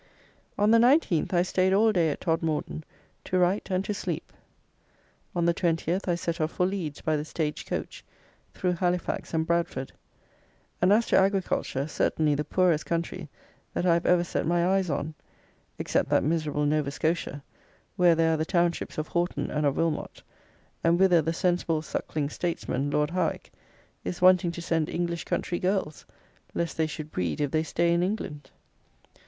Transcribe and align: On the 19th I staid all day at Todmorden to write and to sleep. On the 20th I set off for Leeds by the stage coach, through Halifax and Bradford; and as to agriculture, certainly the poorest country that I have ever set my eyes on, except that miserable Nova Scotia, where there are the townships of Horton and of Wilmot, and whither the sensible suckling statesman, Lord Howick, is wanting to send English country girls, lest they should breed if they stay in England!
On 0.57 0.71
the 0.71 0.79
19th 0.79 1.31
I 1.31 1.43
staid 1.43 1.73
all 1.73 1.91
day 1.91 2.09
at 2.09 2.21
Todmorden 2.21 2.83
to 3.23 3.37
write 3.37 3.69
and 3.69 3.85
to 3.85 3.93
sleep. 3.93 4.33
On 5.35 5.45
the 5.45 5.53
20th 5.53 6.07
I 6.07 6.15
set 6.15 6.41
off 6.41 6.49
for 6.53 6.65
Leeds 6.65 7.01
by 7.01 7.15
the 7.15 7.23
stage 7.23 7.67
coach, 7.67 8.03
through 8.51 8.71
Halifax 8.71 9.31
and 9.31 9.45
Bradford; 9.45 9.91
and 10.81 10.91
as 10.91 11.05
to 11.09 11.19
agriculture, 11.19 11.87
certainly 11.87 12.33
the 12.33 12.43
poorest 12.43 12.83
country 12.87 13.29
that 13.75 13.85
I 13.85 13.93
have 13.93 14.07
ever 14.07 14.23
set 14.23 14.47
my 14.47 14.65
eyes 14.67 14.89
on, 14.89 15.13
except 15.77 16.09
that 16.09 16.23
miserable 16.23 16.65
Nova 16.65 16.89
Scotia, 16.89 17.43
where 17.95 18.15
there 18.15 18.33
are 18.33 18.37
the 18.37 18.43
townships 18.43 18.97
of 18.97 19.09
Horton 19.09 19.51
and 19.51 19.67
of 19.67 19.77
Wilmot, 19.77 20.23
and 20.83 20.99
whither 20.99 21.21
the 21.21 21.31
sensible 21.31 21.83
suckling 21.83 22.27
statesman, 22.31 22.89
Lord 22.89 23.11
Howick, 23.11 23.51
is 24.03 24.19
wanting 24.19 24.51
to 24.53 24.63
send 24.63 24.89
English 24.89 25.25
country 25.25 25.59
girls, 25.59 26.07
lest 26.55 26.75
they 26.75 26.87
should 26.87 27.11
breed 27.11 27.39
if 27.39 27.51
they 27.51 27.61
stay 27.61 27.93
in 27.93 28.01
England! 28.01 28.49